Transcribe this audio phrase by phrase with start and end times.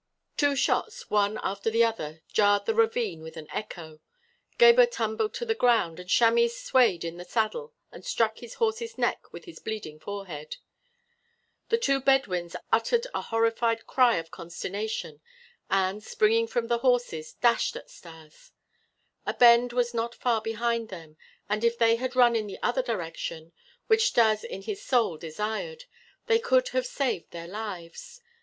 [0.35, 3.99] Two shots, one after the other, jarred the ravine with an echo.
[4.57, 8.97] Gebhr tumbled upon the ground, and Chamis swayed in the saddle and struck his horse's
[8.97, 10.57] neck with his bleeding forehead.
[11.69, 15.21] The two Bedouins uttered a horrified cry of consternation
[15.69, 18.53] and, springing from the horses, dashed at Stas.
[19.27, 21.15] A bend was not far behind them,
[21.47, 23.53] and if they had run in the other direction,
[23.85, 25.83] which Stas in his soul desired,
[26.25, 28.19] they could have saved their lives.